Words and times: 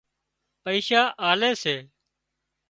پئيشا 0.63 1.01
آلي 1.29 1.51
سي 1.61 1.75